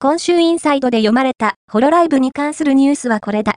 [0.00, 3.46] 今週インサイドで読まれたホロライブに関するニュースはこれだ。